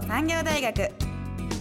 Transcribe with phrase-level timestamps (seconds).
[0.00, 0.90] 都産業大学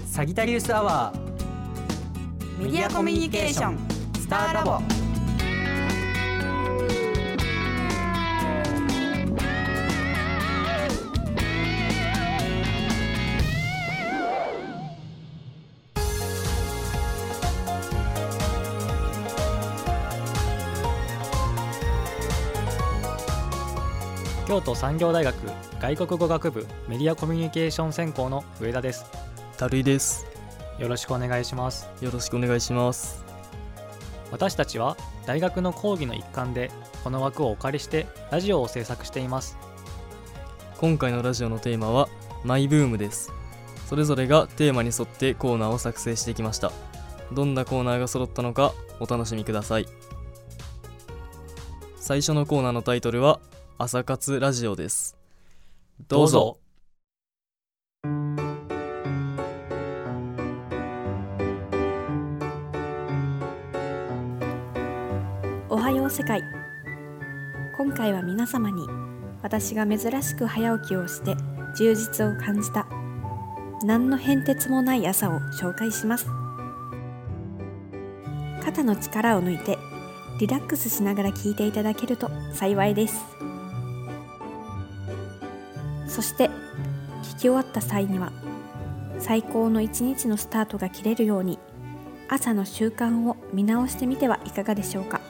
[0.05, 2.63] サギタリウスアワー。
[2.63, 3.77] メディアコミュニケーション。
[4.17, 5.00] スターラボ
[24.51, 25.33] 京都産業大学
[25.79, 29.05] 外国語学部メディアコミュニケーション専攻の上田です。
[29.57, 30.25] たるいです。
[30.77, 31.87] よろしくお願いします。
[32.01, 33.23] よろしくお願いします。
[34.29, 36.69] 私たちは大学の講義の一環で
[37.01, 39.57] この枠をお借りしてラジオを制作しています。
[40.81, 42.09] 今回のラジオのテーマは
[42.43, 43.31] マイブームです。
[43.87, 46.73] それぞれがテーマに沿ってコーナーを作成してきました。
[47.31, 49.87] どんなコーナーが揃ったのかお楽しみください。
[51.95, 53.39] 最初のコーナーのタイトルは
[53.83, 55.17] 朝活ラジオです。
[56.07, 56.59] どうぞ。
[65.67, 66.43] おはよう世界。
[67.75, 68.85] 今回は皆様に
[69.41, 71.35] 私が珍しく早起きをして
[71.75, 72.85] 充実を感じた
[73.83, 76.27] 何の変哲もない朝を紹介します。
[78.63, 79.79] 肩の力を抜いて
[80.39, 83.40] リラックスしながら聞いていただけると幸いです
[86.11, 86.49] そして
[87.23, 88.33] 聞き終わった際には
[89.17, 91.57] 最高の一日のスタートが切れるように
[92.27, 95.21] 朝の習慣を見直してみてはいかがでしょうか。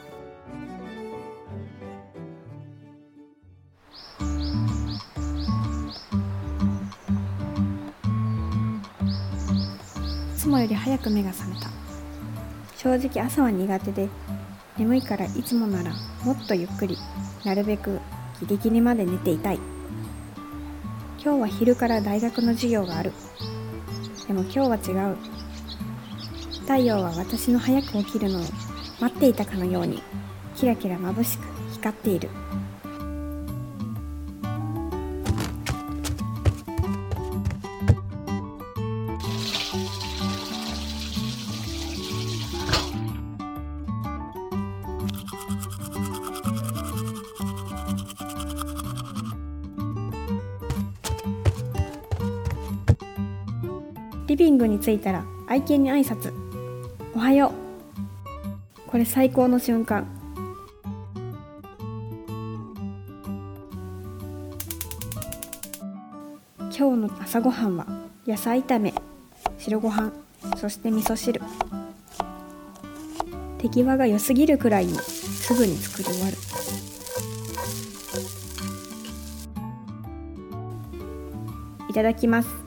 [10.34, 11.70] いつもより早く目が覚めた。
[12.76, 14.08] 正直朝は苦手で
[14.76, 15.92] 眠いからいつもなら
[16.24, 16.98] もっとゆっくり
[17.44, 18.00] なるべく
[18.40, 19.60] ギリギリまで寝ていたい。
[21.24, 23.12] 今日は昼から大学の授業がある。
[24.26, 25.16] でも今日は違う。
[26.62, 28.42] 太陽は私の早く起きるのを
[29.00, 30.02] 待っていたかのように
[30.56, 31.44] キラキラ眩しく
[31.74, 32.28] 光っている。
[54.32, 56.32] リビングに着いたら愛犬に挨拶。
[57.14, 57.52] おはよ
[58.86, 58.90] う。
[58.90, 60.06] これ最高の瞬間。
[66.60, 67.86] 今日の朝ごはんは
[68.26, 68.94] 野菜炒め
[69.58, 70.10] 白ご飯
[70.56, 71.42] そして味噌汁。
[73.58, 76.36] 手際が良すぎるくらいにすぐに作り終わる。
[81.90, 82.61] いただきます。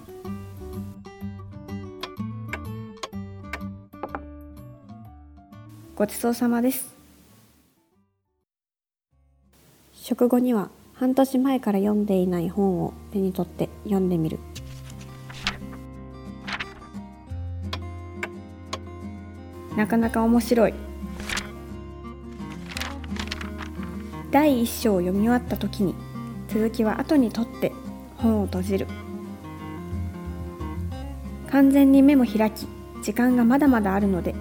[6.06, 6.96] ごちそうさまです。
[9.92, 14.38] 食後には半年前から読んでいない本を手に取って読んでみる。
[19.76, 20.76] なかなか面白い。
[24.30, 25.96] 第一章を読み終わった時に
[26.50, 27.72] 続きは後に取って
[28.18, 28.86] 本を閉じる。
[31.50, 32.68] 完全に目も開き
[33.02, 34.36] 時間がまだまだあるので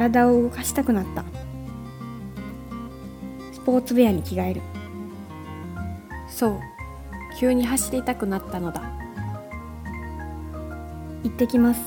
[0.00, 1.22] 体を動かしたくなった。
[3.52, 4.62] スポーツウェアに着替える。
[6.26, 6.60] そう。
[7.38, 8.80] 急に走りたくなったのだ。
[11.22, 11.82] 行ってきます。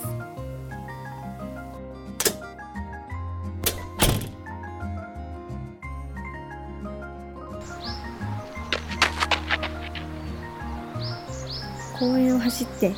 [11.97, 12.93] 公園を走って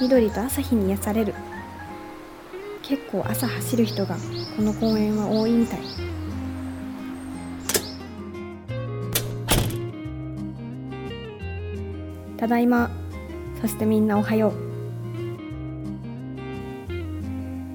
[0.00, 1.34] 緑と朝日に癒される。
[1.34, 1.51] 結
[3.12, 4.16] 構朝走る人が
[4.56, 5.80] この公園は多いみたい。
[12.38, 12.90] ただいま。
[13.60, 14.52] そしてみんなおはよう。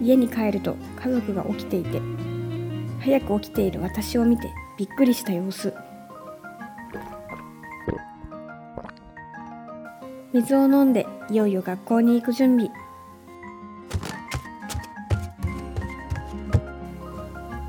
[0.03, 2.01] 家に帰ると家族が起きていて
[2.99, 5.73] 早く起きている私を見てびっくりした様子。
[10.33, 12.86] 水を飲んでいよいよ学校に行く準備。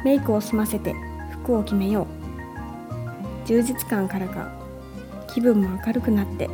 [0.08, 0.94] メイクを済ませて
[1.43, 2.06] 服を決めよ
[3.44, 3.46] う。
[3.46, 4.50] 充実感からか
[5.26, 6.49] 気分も明るくなって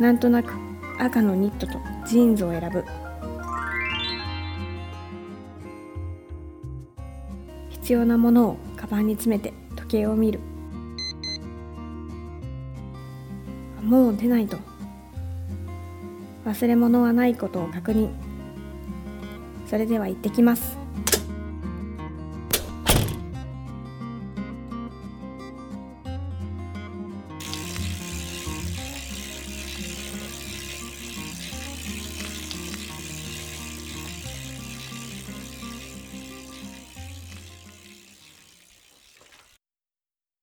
[0.00, 0.52] なんとなく
[0.98, 2.84] 赤のニットとジーンズを選ぶ。
[7.68, 10.40] 必要なものをカバンに詰めて時計を見る。
[13.84, 14.58] もう出ないと。
[16.44, 18.10] 忘れ物はないことを確認。
[19.68, 20.69] それでは行ってきます。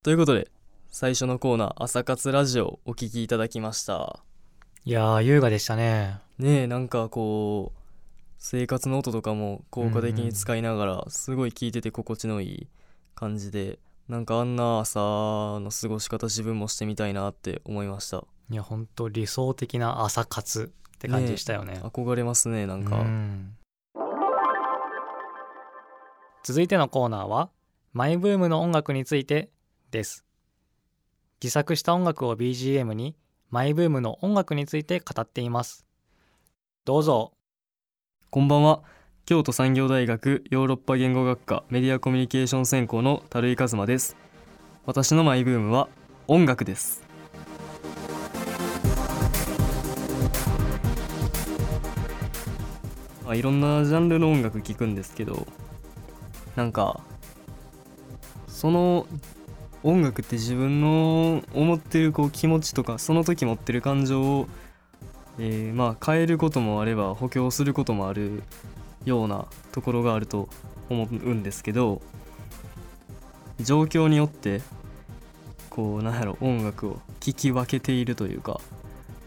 [0.07, 0.47] ということで
[0.89, 4.21] 最初のコーナー朝活ラジオお聞きいただきました。
[4.85, 6.21] いやー優雅でしたね。
[6.39, 7.79] ねえなんかこう
[8.37, 12.67] 生活の音とかも効果的に使いながらすごい聞いてて心地のいい
[13.15, 18.23] 感じでなんかあんな朝の過ごし方自分もしてみたいなって思いました。
[18.49, 21.81] いやほんと理想的な朝活って感じでしたよね。
[21.83, 23.57] 憧れますねなんか、うん。
[26.45, 27.49] 続いてのコーナーは
[27.91, 29.49] マイブームの音楽について
[29.97, 30.23] です。
[31.41, 33.15] 自作した音楽を BGM に
[33.49, 35.87] マイブームの音楽について語っています。
[36.85, 37.33] どうぞ。
[38.29, 38.83] こんばんは。
[39.25, 44.15] 京都産業大学ヨーロッパ言語学科メディアコミュニケーション専攻の樽井一馬です。
[44.85, 45.89] 私のマイブームは
[46.27, 47.03] 音楽です。
[53.25, 55.47] まあ、いろんなジャンルの音楽聴くんですけど
[56.55, 57.01] なんか
[58.47, 59.05] その
[59.83, 64.47] 音楽って自分の思ってるこう気持ちとかその時持ってる感情を、
[65.39, 68.43] えーまあ変えることもあれば補強することもある
[69.05, 70.49] ようなところがあると
[70.89, 72.01] 思うんですけど
[73.59, 74.61] 状況によって
[75.69, 78.59] こうなんやろ音楽を聴き分けているというか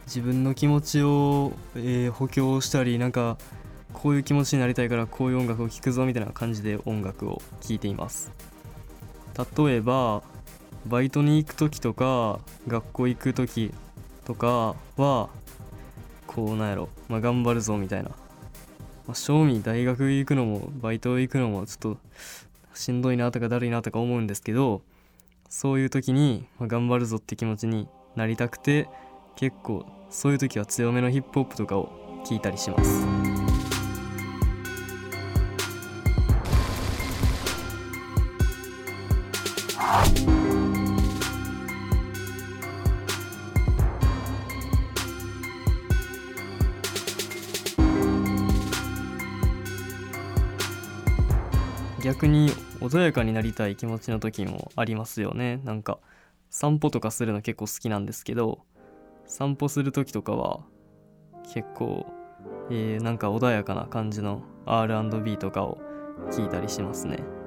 [0.07, 3.39] 自分の気持ちを、えー補強したりなんか
[3.93, 8.33] こういう気持ちになりたいからこういう音楽を聴くぞみたいな感じで音楽を聴いています。
[9.57, 10.23] 例えば
[10.87, 13.73] バイトに行く時とか学校行く時
[14.25, 15.29] とかは
[16.27, 18.17] こうなんやろ、まあ、頑張るぞみたいな、ま
[19.09, 21.99] あ、正味大学行くのもバイト行くのもちょっと
[22.75, 24.83] しんどいなとかだるいなとか思うんですけど
[25.49, 28.89] そういう時に、まあ、頑張るぞって気持ちになりたくて
[29.37, 31.91] 結構そういう時は強めのヒップホップとかを
[32.25, 33.20] 聞いたりします。
[52.91, 55.61] 穏やかになりたい気持ちの時もありますよね。
[55.65, 55.99] なんか
[56.51, 58.65] 散歩とかするの結構好きなんですけど
[59.27, 60.65] 散歩する時とかは
[61.55, 62.07] 結構、
[62.71, 65.79] えーなんか穏やかな感じの R&B とかを
[66.31, 67.40] 聞いたりしますね。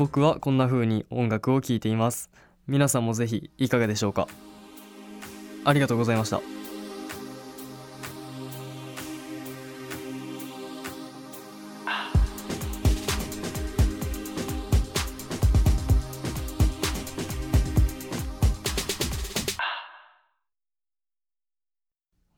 [0.00, 2.30] 僕はこんな風に音楽を聴いています。
[2.66, 4.28] 皆さんもぜひいかがでしょうか？
[5.62, 6.40] ありがとうございました。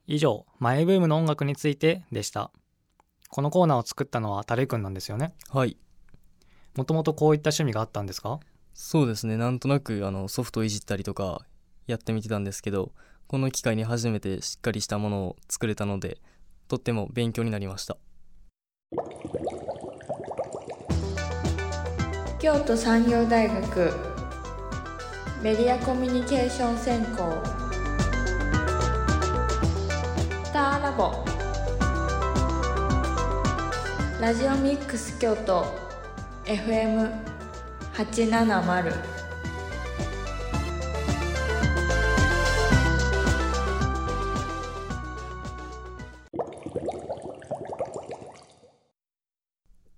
[0.09, 2.50] 以上マイブームの音楽についてでした。
[3.28, 5.33] このコーナーを作ったのはタレイくんなんですよね？
[5.50, 5.76] はい
[6.75, 8.41] もともとこういった趣味があったんですか？
[8.75, 9.37] そうですね。
[9.37, 11.43] なんとなくあのソフトをいじったりとか
[11.87, 12.93] やってみてたんですけど
[13.26, 16.19] この機会に初めてしっかりしたものを作れたので
[16.69, 17.99] とっても勉強になりました。
[22.38, 23.93] 京都産業大学
[25.43, 27.33] メディアコミュニケーション専攻。
[30.45, 31.12] スターラボ。
[34.21, 35.81] ラジオミックス京都
[36.44, 38.92] FM870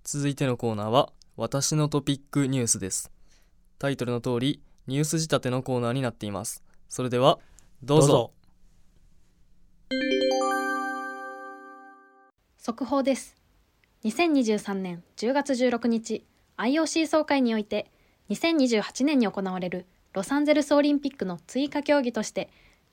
[0.05, 3.11] 続いてのコーナーは私のトピックニュースです。
[3.79, 6.63] タイトルの通りニュース仕立てのコーナーになっています。
[6.91, 7.39] それでは
[7.83, 8.35] どうぞ。
[12.59, 13.35] 速報です。
[14.05, 17.91] 2023年10月16日 IOC 総会において
[18.31, 22.49] 2028年に行われるロサンゼルスオリンピックの追加競技として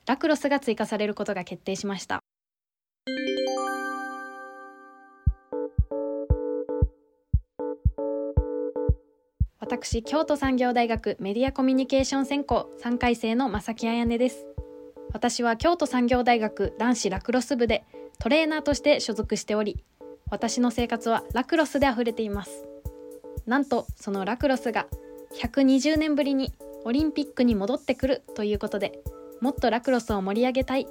[0.06, 2.20] ラクロスが追加されることが決定しました。
[9.60, 14.44] 私京都産業大学メディアコミュニケーション専攻3回生の正木彩音です。
[15.12, 17.84] 私は京都産業大学男子ラクロス部で
[18.18, 19.84] トレーナーとして所属しており
[20.30, 22.71] 私の生活はラクロスで溢れています。
[23.52, 24.86] なんとそのラクロスが
[25.38, 26.54] 120年ぶりに
[26.86, 29.00] オリンピックに戻ってくるということで
[29.42, 30.86] もっとラクロスを盛り上げたい。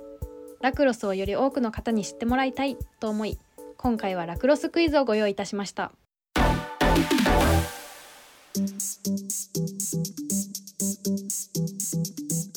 [0.62, 3.40] ラクロスをより多くの方に知ってもらいたいと思い
[3.78, 5.92] 今回はラクロスクイズをご用意いたしました。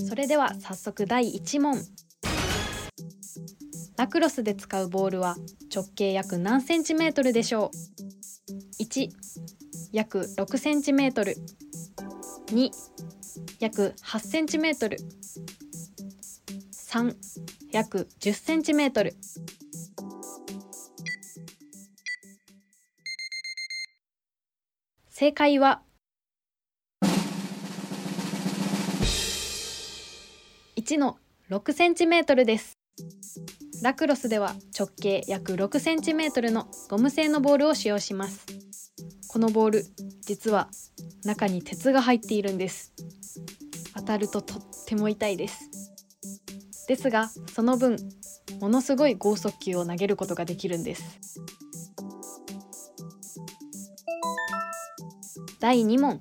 [0.07, 1.83] それでは早速第1問。
[3.97, 5.37] ラクロスで使うボールは
[5.75, 7.71] 直径約何センチメートルでしょ
[8.81, 9.24] う？1
[9.95, 11.37] 約6センチメートル。
[12.49, 12.69] 2
[13.61, 14.99] 約8センチメートル。
[16.73, 17.15] 3
[17.71, 19.15] 約10センチメートル。
[25.11, 25.83] 正解は。
[30.77, 31.19] 1の
[31.51, 32.73] 6センチメートルです。
[33.85, 38.64] ラクロスでは直径約6センチメートルのゴム製のボールを使用します。
[39.35, 39.85] このボール
[40.21, 40.69] 実は
[41.25, 42.93] 中に鉄が入っているんです。
[43.97, 45.69] 当たるととっても痛いです。
[46.87, 47.97] ですがその分
[48.61, 51.41] ものすごい剛速球を投げることができるんです。
[55.59, 56.21] 第2問。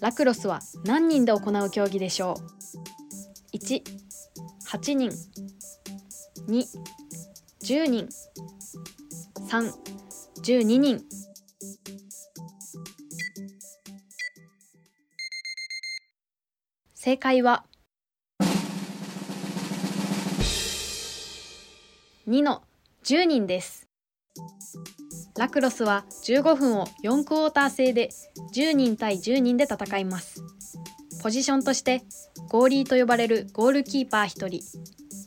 [0.00, 2.36] ラクロスは何人で行う競技でしょ
[3.52, 5.10] う？18人。
[6.48, 8.08] 210人。
[9.50, 9.91] 3
[10.42, 11.04] 12人。
[16.94, 17.64] 正解は。
[22.26, 22.62] 2の。
[23.04, 23.86] 10人です。
[25.38, 28.10] ラクロスは15分を4クォーター制で
[28.52, 30.42] 10人対10人で戦います。
[31.22, 32.02] ポジションとして
[32.48, 34.60] ゴーリーと呼ばれるゴールキーパー1人。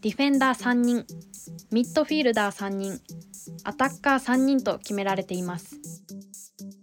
[0.02, 1.06] ディフェンダー3人。
[1.72, 3.00] ミッドフィールダー3人。
[3.66, 5.80] アタッカー3人と決められています。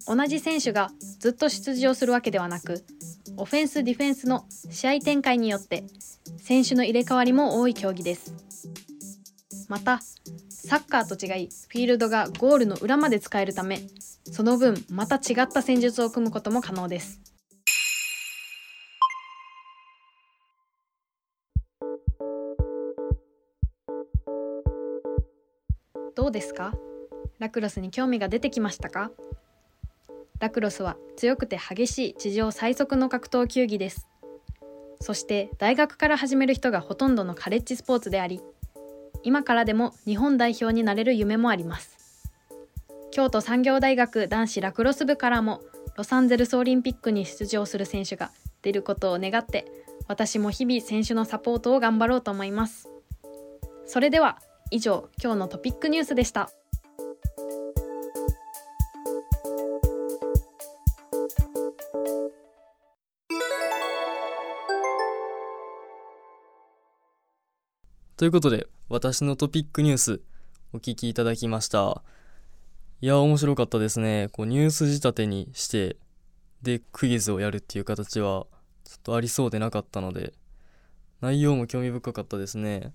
[0.06, 2.84] 同じ選手がずっと出場するわけではなく
[3.36, 5.84] オフェンスディフェンスの試合展開によって
[6.38, 8.34] 選手の入れ替わりも多い競技です。
[9.68, 10.00] また
[10.50, 13.80] サッカーと違いフィールドがゴールの裏まで使えるため
[14.30, 17.20] その分また違った戦術を組むことも可能です。
[26.22, 26.72] どうですか？
[27.40, 29.10] ラクロスに興味が出てきましたか？
[30.38, 34.06] ラクロスは強くて激しい地上最速の格闘球技です。
[35.00, 38.40] そして大学から始める人がほとんどのカレッジスポーツであり
[39.24, 42.30] 今からでも日本代表になれる夢もあります。
[43.10, 45.60] 京都産業大学男子ラクロス部からも
[45.96, 48.30] ロサンゼルスオリンピックに出場する選手が
[48.62, 49.66] 出ることを願って
[50.06, 52.88] 私も日々選手のサポートを頑張ろうと思います。
[53.86, 54.38] それでは
[54.74, 56.50] 以上今日のトピックニュースでした。
[68.16, 70.22] ということで私のトピックニュース
[70.72, 72.02] お聞きいただきました。
[73.02, 74.30] いや面白かったですね。
[74.32, 75.98] こうニュース仕立てにして
[76.62, 78.46] でクイズをやるっていう形は
[78.84, 80.32] ちょっとありそうでなかったので
[81.20, 82.94] 内容も興味深かったですね。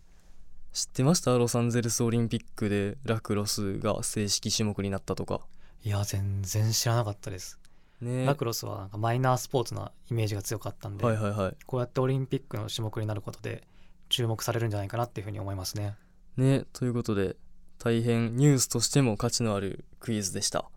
[0.77, 1.35] 知ってました？
[1.35, 5.41] ロサンゼルスオリンピックでラクロスが正式種目になったとか。
[5.83, 7.57] いや全然知らなかったです、
[7.99, 8.27] ね。
[8.27, 11.55] ラクロスはなんかマイナースポーツなイメージが強かったんで、はいはいはい。
[11.65, 13.63] こうやってオリンピックの種目になることで
[14.09, 15.95] 注目されるんじゃないかなっていうふうに思いますね。
[16.35, 16.65] ね。
[16.73, 17.37] ということで
[17.79, 20.69] 大変ニュースとしても価値のあるクイズでした。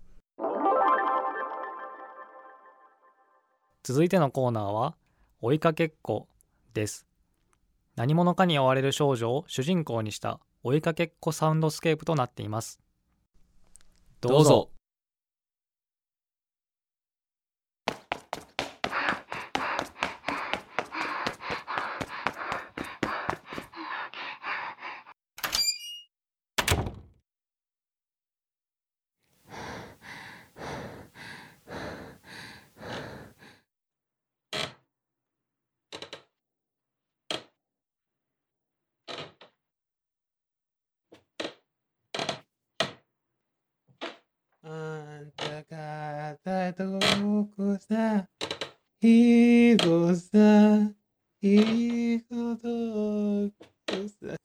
[3.82, 4.94] 続いてのコーナーは
[5.42, 6.26] 追いかけっこ
[6.72, 7.06] です
[8.00, 12.80] 何者かに追われる少女を主人公にした追いかけっこサウンドスケープとなっています。
[14.22, 14.70] どうぞ
[44.62, 46.98] あんた方ど
[47.56, 48.28] こさ
[49.00, 50.92] いい子さ
[51.40, 54.36] いい子どこさ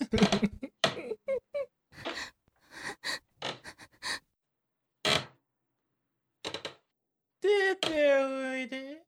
[7.41, 9.05] 出ておいで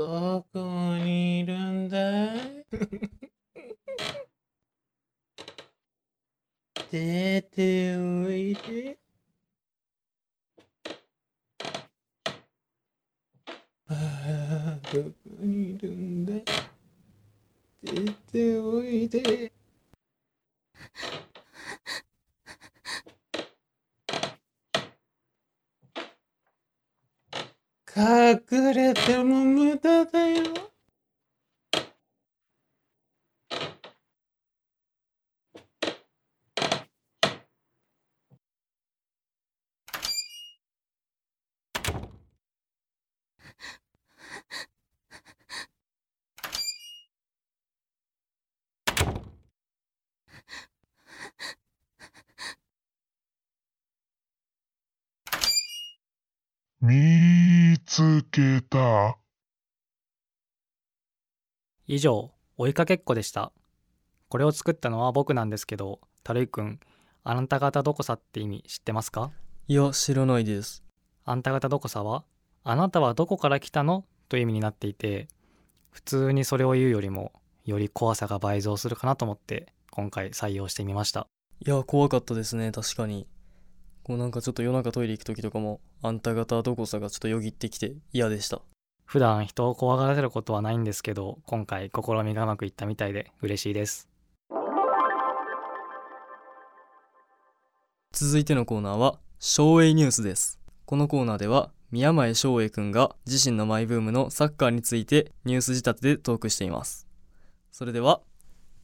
[0.00, 0.58] どこ
[0.96, 2.64] にいるんだい
[6.90, 8.98] 出ておいで
[13.88, 16.44] ああどこにいるんだい
[17.82, 19.52] 出ておいで
[27.96, 30.70] 隠れても無駄だよ
[56.82, 59.18] 見つけた。
[61.86, 63.52] 以上追いかけっこでした。
[64.30, 66.80] これを作ったのは僕なんですけどたるいくん
[67.22, 69.30] あなた方どこさって意味知ってますか？
[69.68, 70.82] いや知らないです。
[71.26, 72.24] あんた方どこさは
[72.64, 74.06] あなたはどこから来たの？
[74.30, 75.28] という意味になっていて
[75.90, 77.32] 普通にそれを言うよりも
[77.66, 81.26] より怖さが倍増するかなと思って今回採用してみました。
[81.62, 83.26] いや怖かったですね確かに
[84.10, 88.60] こうなんかちょっと夜中トイレ行く時とかもあんた方どこさがちょっとよぎってきて嫌でした。
[89.04, 94.08] 普段人を怖がらせることはないんですけど今回試みがうまくいったみたいで嬉しいです。
[98.10, 100.58] 続いてのコーナーは昭栄ニュースです。
[100.86, 107.06] このコーナーでは宮前翔栄くんが自身のマイブームのサッカーについてニュース仕立てでトークしています。
[107.70, 108.22] それでは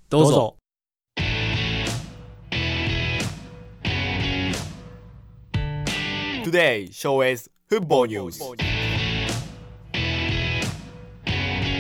[0.09, 0.57] どうぞ
[6.47, 8.39] Today, show is Football News.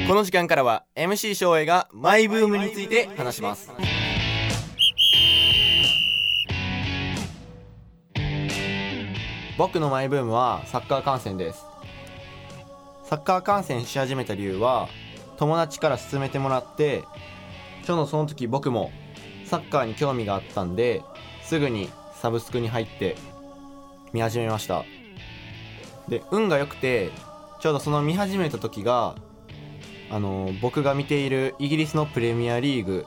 [0.08, 3.70] この時間からは MC 翔英がマイブームについて話します。
[9.56, 11.64] 僕のマイブームはサッカー観戦です。
[13.04, 14.88] サッカー観戦し始めた理由は
[15.36, 17.04] 友達から勧めてもらって
[17.84, 18.90] ちょうどその時僕も
[19.44, 21.02] サッカーに興味があったんで
[21.44, 21.88] すぐに
[22.20, 23.14] サブスクに入って
[24.16, 24.86] 見始めました。
[26.08, 27.10] で運が良くて
[27.60, 29.14] ちょうどその見始めた時が
[30.10, 33.04] あの僕が見ているイギリスのプレミアリーグ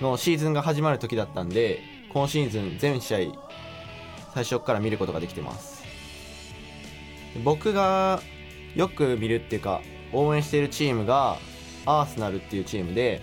[0.00, 1.82] のシーズンが始まる時だったんで
[2.12, 3.18] 今シーズン全試合
[4.34, 5.84] 最初から見ることができてます。
[7.44, 8.20] 僕が
[8.74, 9.82] よく見るっていうか
[10.12, 11.36] 応援しているチームが
[11.86, 13.22] アーセナルっていうチームで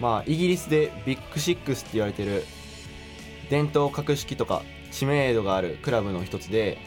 [0.00, 2.44] まあイギリスでビッグシックスって言われてる
[3.50, 6.78] 伝統格式とか知名度があるクラブの一つで、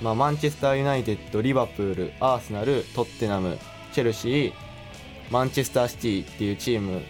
[0.00, 3.58] まあ、マンチェスター・ユナイテッドリバプールアーセナルトッテナム
[3.92, 4.52] チェルシー
[5.30, 7.02] マンチェスターシティっていうチーム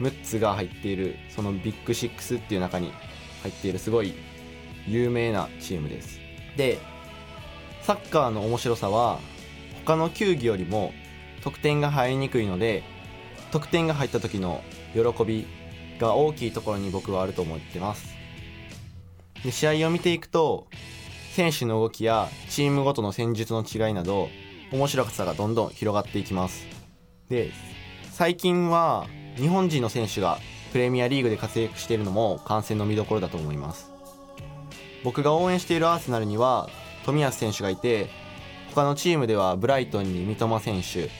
[0.00, 2.92] 6つが入っているそのビッグシックスっていう中に
[3.42, 4.14] 入っているすごい
[4.86, 6.20] 有名なチームです。
[6.56, 6.78] で
[7.82, 9.18] サッカーの面白さは
[9.84, 10.92] 他の球技よりも
[11.42, 12.82] 得点が入りにくいので
[13.50, 14.62] 得点が入った時の
[14.94, 15.46] 喜び
[15.98, 18.13] が大きいところに僕はあると思ってます。
[19.44, 20.66] で試合を見ていくと
[21.34, 24.28] 選手の動きやチームごとの戦術の違いなど
[24.72, 26.66] 面白さがどんどん広がっていきます。
[27.28, 27.50] で
[28.12, 30.38] 最近は日本人の選手が
[30.72, 33.90] プレミアリーグで活躍しているのも観戦の見どころだと思います。
[35.02, 36.70] 僕が応援しているアーセナルには
[37.04, 38.08] 冨安選手がいて
[38.74, 41.10] 他のチームではブライトンに三笘選手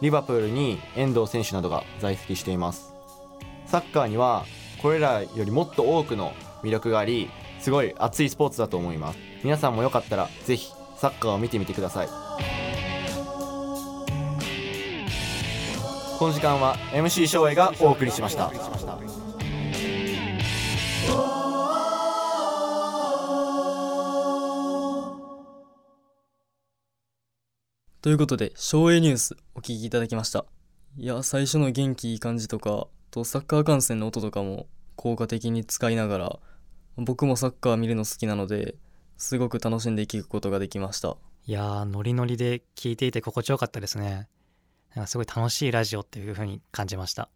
[0.00, 2.92] リバプールに遠藤選手などが在籍しています。
[3.66, 4.44] サッカーには
[4.82, 9.18] これらよりもっと多くの魅力がありすごい熱いスポーツだと思います。
[9.44, 12.08] 皆さんもよかったらぜひサッカーを見てみてください。
[16.18, 18.50] この時間は MC 翔英がお送りしました。
[28.02, 30.46] ということで昭栄ニュースお聞きいただきました。
[30.96, 36.38] いや最初の元気いい感じとかとサッカー観戦の音とかも効果的に使いながら
[37.02, 38.74] 僕もサッカー見るの好きなので
[39.16, 41.16] すごく楽しんで聞くことができました。
[41.46, 44.28] いやーノリノリで聞いていて心地よかったですね。
[44.94, 47.30] なんかすごい楽しいラジオっていう風に感じました。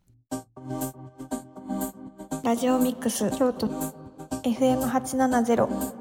[2.42, 3.68] ラジオミックス京都。
[4.42, 5.94] FM870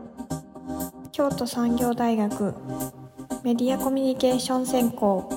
[1.13, 2.53] 京都産業大学。
[3.45, 5.29] メディアコミュニケーション専攻。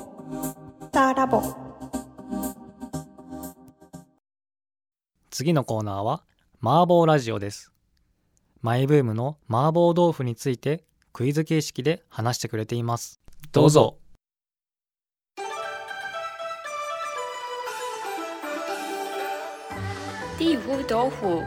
[0.81, 1.43] スターラボ。
[5.31, 6.25] 次のコーナーは
[6.61, 7.71] 麻婆ラジオです
[8.67, 13.21] マイブームの麻婆豆腐についてクイズ形式で話してくれています。
[13.53, 13.99] どうぞ。
[20.37, 21.45] 地府豆腐。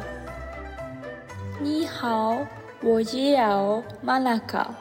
[1.61, 2.47] 你好
[2.81, 4.73] 我知道マナカ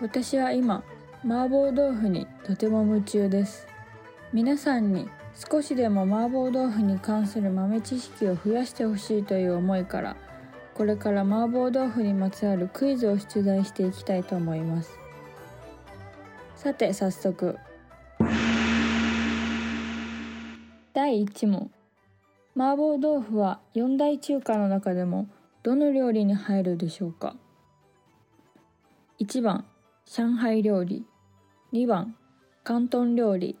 [0.00, 0.82] 私は今
[1.24, 3.68] 麻婆豆腐にとても夢中です。
[4.32, 5.08] 皆さんに
[5.48, 10.16] 少しでも麻婆豆腐に関する豆知識を増やしてほしいという思いから
[10.74, 14.98] これから麻婆豆腐にまつわるクイズを出題していきたいと思います。
[16.56, 17.58] さて早速。
[20.94, 21.70] 第1問。
[22.56, 25.28] 麻婆豆腐は四大中華の中でも
[25.62, 27.36] どの料理に入るでしょうか
[29.20, 29.64] ？1番
[30.06, 31.04] 上海料理。
[31.72, 32.16] 2番
[32.66, 33.58] 広東料理。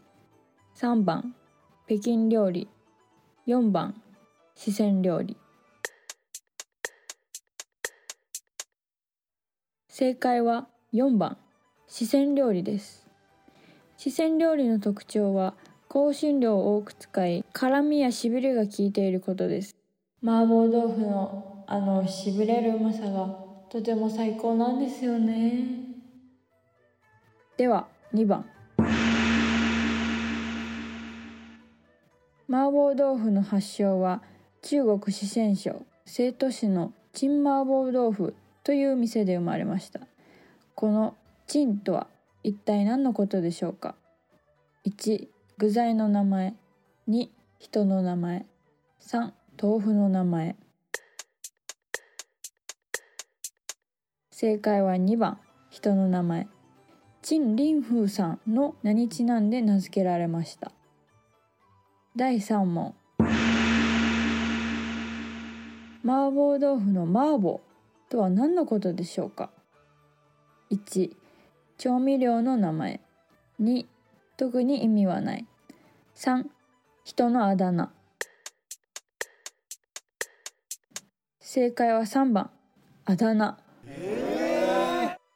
[0.76, 1.34] 3番
[1.86, 2.68] 北京料理。
[3.46, 4.00] 4番
[4.54, 5.36] 四川料理。
[9.94, 11.36] 正解は4番。
[11.86, 13.06] 四川料理です。
[13.98, 15.52] 四川料理の特徴は
[15.90, 19.76] 香辛料を多く使い辛みやしびれが効いていることです。
[20.24, 23.36] 麻婆豆腐のあのしびれるうまさが
[23.68, 25.66] とても最高なんですよね。
[27.58, 28.46] では2番。
[32.48, 34.22] 麻婆豆腐の発祥は
[34.62, 40.00] 中国四川省成都市の陳麻婆豆腐という店で生まれました。
[40.74, 42.06] この陳とは
[42.42, 43.94] 一体何のことでしょうか
[44.86, 46.54] ？1具材の名前。
[47.08, 48.46] 2人の名前。
[49.00, 50.56] 3豆腐の名前。
[54.30, 55.38] 正解は2番。
[55.70, 56.48] 人の名前。
[57.22, 60.72] 陳林風さんの名にちなんで名付けられました。
[62.16, 62.94] 第3問。
[66.04, 67.60] 麻婆豆腐の麻婆。
[68.12, 69.48] とは何のことでしょうか
[70.70, 71.12] ？1
[71.78, 73.00] 調味料の名前。
[73.58, 73.86] 2
[74.36, 75.46] 特に意味はない。
[76.16, 76.44] 3
[77.04, 77.90] 人のあだ名。
[81.40, 82.50] 正解は3番。
[83.06, 83.58] あだ名。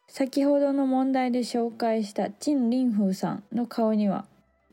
[0.07, 4.27] 先ほどの問題で紹介した陳林風さんの顔には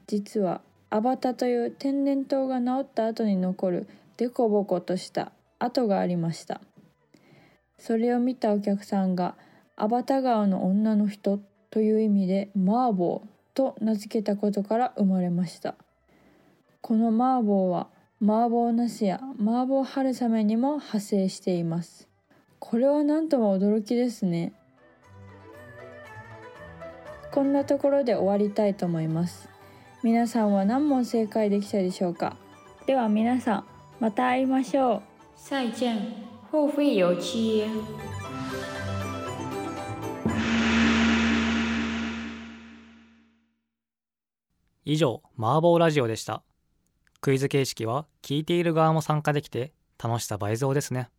[0.08, 3.88] 実はアバタという天然痘が治った後に残る
[4.18, 6.60] デコボコとした跡がありました。
[7.77, 9.36] それを見たお客さんが
[9.75, 13.21] アバタ川の女の人という意味で麻婆
[13.53, 15.75] と名付けたことから生まれました。
[16.81, 17.88] この麻婆は
[18.21, 22.07] 麻婆茄子や麻婆春雨にも派生しています。
[22.59, 24.53] これは何とも驚きですね。
[27.31, 29.49] こんなところで終わりたいと思います。
[30.03, 32.38] 皆さんは何問正解できたでしょうか？
[32.86, 33.65] では皆さん
[33.99, 35.01] また会いましょう。
[35.36, 36.33] 再见。
[36.54, 37.66] 后会有期。
[44.86, 46.44] 以上麻婆ラジオでした。
[47.22, 51.10] クイズ形式は聞いている側も参加できて楽しさ倍増ですね。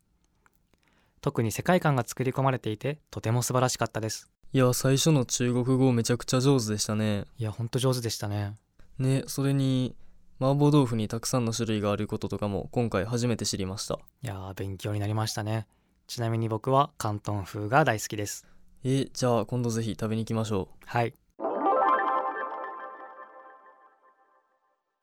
[1.21, 4.31] 特に世界観が作り込まれていてとても素晴らしかったです。
[4.53, 7.25] いや最初の中国語めちゃくちゃ上手でしたね。
[7.39, 8.55] いやほんと上手でしたね。
[8.99, 9.97] ねそれに
[10.41, 13.99] 麻婆豆腐にたくさんの種類があることとかも今回初めて知りました。
[14.23, 15.67] いやー勉強になりましたね。
[16.07, 18.47] ちなみに僕は広東風が大好きです。
[18.85, 20.77] えじゃあ今度ぜひ食べに行きましょう。
[20.85, 21.15] はい。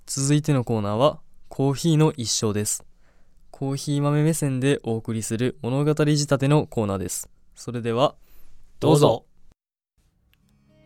[0.05, 2.83] 続いてのコーナーはコーヒーの一生です。
[3.51, 7.29] コーヒー豆目線でお送りする物語仕立てのコーナーです。
[7.55, 8.15] それでは
[8.79, 9.25] どうぞ。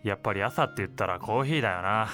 [0.04, 2.08] やっぱり朝って言ったらコーヒーだよな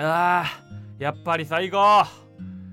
[0.00, 2.04] あーやっぱり最高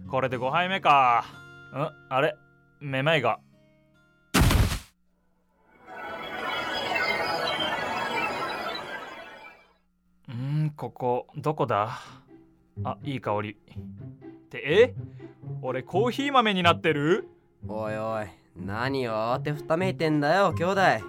[0.10, 1.26] これで5杯目か。
[1.74, 2.36] んあれ
[2.80, 3.40] めまいが。
[10.32, 12.00] んここどこだ？
[12.84, 13.54] あいい香り。
[13.54, 13.58] っ
[14.50, 14.96] てえ？
[15.64, 17.28] 俺コーヒー豆になってる？
[17.68, 20.82] おいおい何を慌てふためいてんだよ兄弟。
[20.82, 21.02] ん？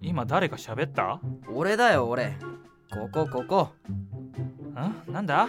[0.00, 1.20] 今誰か喋った？
[1.52, 2.36] 俺だよ俺。
[2.90, 3.68] ここここ
[4.82, 5.12] ん？
[5.12, 5.48] なんだ？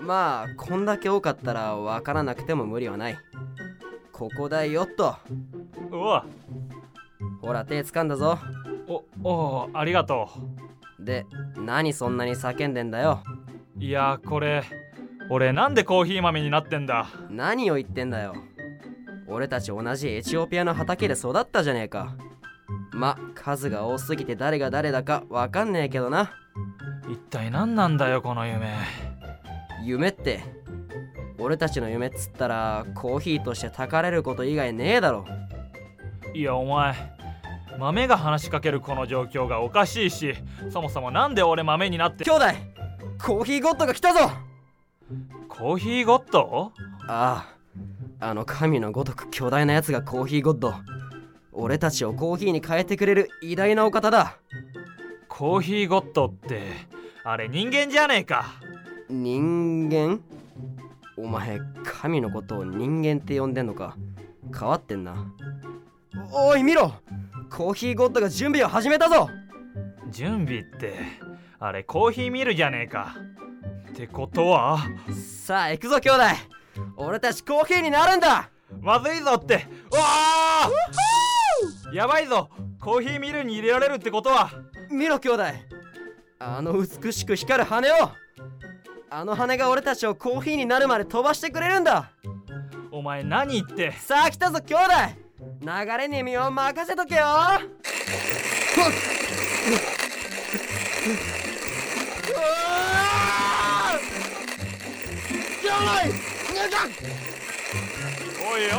[0.00, 3.18] まあこんだけ多かったら分からなくても無理はない。
[4.12, 5.16] ここだよっと。
[5.90, 6.24] うわ。
[7.40, 8.38] ほら手掴んだぞ。
[8.88, 10.28] おおありがと
[10.98, 13.22] で何そんなに叫んでんだよ。
[13.78, 14.62] ういやこれ
[15.28, 17.08] 俺なんでコーヒー豆になってんだ？
[17.30, 18.34] 何を言ってんだよ。
[19.28, 22.14] 俺たち同じエチオピアの畑で育ったじゃねえか。
[22.92, 26.30] ま数が多すぎて誰が誰だかわかんねえけどな
[27.08, 28.74] 一体何なんだよこの夢。
[29.84, 30.42] 夢って
[31.38, 35.24] 俺たちの夢っつったらコーヒーとしてたかれること以外ねえだろ。
[36.34, 36.94] いやお前
[37.78, 40.34] 豆が話しかけるこの状況がおかしいし
[40.70, 42.44] そもそもなんで俺豆になって兄弟
[43.22, 44.30] コーヒーゴッドが来たぞ。
[45.48, 46.72] コーヒーゴッド
[47.06, 47.46] あ
[48.20, 50.74] ああの神のごとく巨大なやつがコーヒーゴッド
[51.52, 54.38] 俺たちをコーヒーに変えてくれる偉大なお方だ。
[55.28, 56.62] コーヒーゴッドって
[57.28, 58.54] あれ人間じゃねえか。
[59.10, 60.20] 人間？
[61.16, 63.96] お前神のことを人間って呼んでんのか？
[64.56, 65.26] 変わってんな。
[66.30, 66.92] おい見ろ！
[67.50, 69.28] コーヒーゴッドが準備を始めたぞ！
[70.08, 70.94] 準備って
[71.58, 73.16] あれコーヒーミルじゃねえか。
[73.90, 74.78] ってことは？
[75.12, 76.22] さあ行くぞ兄弟！
[76.96, 78.50] 俺たちコーヒーになるんだ！
[78.80, 79.54] まずいぞって。
[79.54, 79.60] わ
[79.90, 80.70] あ！
[81.92, 82.50] やばいぞ。
[82.80, 84.52] コーヒーミルに入れられるってことは。
[84.92, 85.42] 見ろ兄弟
[86.38, 88.10] あの美しく光る羽を
[89.08, 92.10] あの羽が俺たちをコーヒーになるまで飛ばしてくれるんだ。
[92.90, 93.92] お前何言って。
[93.92, 94.82] さあ来たぞ兄弟。
[95.60, 95.68] 流
[95.98, 97.24] れに身を任せとけよ。
[108.48, 108.76] おいおいおい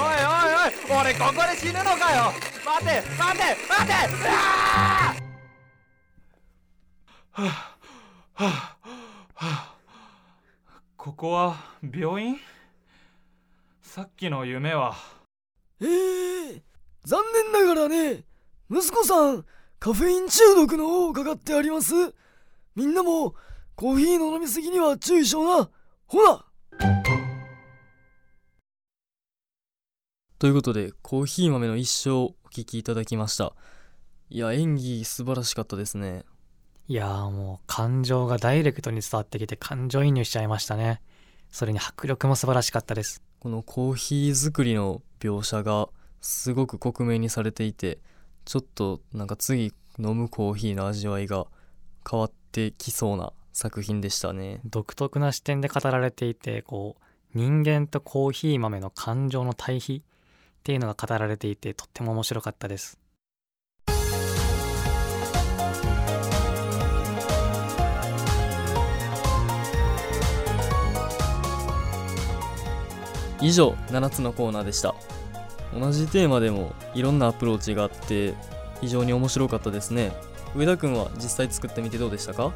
[0.92, 2.34] おい俺ここで死ぬのかよ。
[2.66, 3.86] 待て待て待
[5.22, 5.27] て
[7.40, 7.78] は
[9.36, 9.76] あ
[10.96, 12.38] ここは病院？
[13.84, 14.96] さっきの夢は？
[15.80, 15.86] え
[16.56, 16.64] え
[17.06, 17.22] 残
[17.54, 18.24] 念ながらね
[18.72, 19.46] 息子さん
[19.78, 21.94] カフェイン中毒の方かかってあります。
[22.76, 23.36] みんなも
[23.76, 25.70] コーヒーの飲みすぎには注意しような。
[26.08, 26.44] ほら！
[30.40, 33.54] ということでコーヒー豆の一生お聞きいただきました。
[34.30, 36.26] いや演技素晴らしかったですね。
[36.90, 41.02] いやーもう感情がダイレクトに伝わってきて感情移入しちゃいましたね。
[41.52, 43.22] それに迫力も素晴らしかったです。
[43.42, 45.90] このコーヒー作りの描写が
[46.22, 48.00] すごく克明にされていて
[48.46, 51.48] ちょっとなんか次飲むコーヒーの味わいが
[52.10, 54.62] 変わってきそうな作品でしたね。
[54.64, 57.04] 独特な視点で語られていてこう
[57.38, 62.98] 人間とコーヒー豆の感情の対比っていうのが語られていてとっても面白かったです
[73.42, 74.96] 以上7つのコーナーでした。
[75.78, 78.34] 同じテーマでもいろんなアプローチがあって
[78.82, 80.14] 非常に面白かったですね。
[80.56, 82.54] 上田くんは実際作ってみてどうでしたか？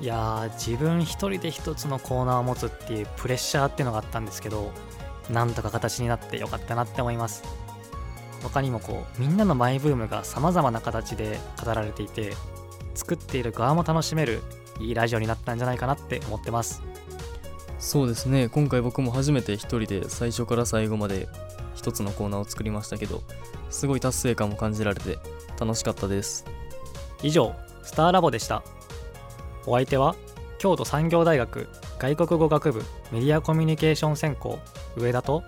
[0.00, 4.72] いや自分一人で一つのコーナーを持つっていうプレッシャーっていうのがあったんですけど
[5.30, 7.44] なんとか形になってよかったなって思います。
[8.42, 12.32] 他にもこうみんなのマイブームが様々な形で語られていて
[12.94, 14.40] 作っている側も楽しめる
[14.80, 16.82] いいラジオになったんじゃないかなって思ってます。
[17.80, 18.48] そうですね。
[18.48, 21.28] 今回僕も初めて一人で最初から最後まで
[21.74, 23.22] 一つのコーナーを作りましたけど
[23.70, 25.18] すごい達成感も感じられて
[25.58, 26.44] 楽しかったです。
[27.22, 28.62] 以上スターラボでした。
[29.66, 30.14] お相手は
[30.58, 34.58] 京都産業大学外国語学部メディアコミュニケーション専攻
[34.96, 35.42] 上田と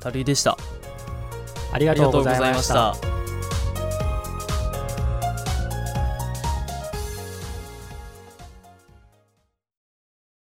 [0.00, 0.56] タルイでした。
[1.72, 3.17] ありがとうございました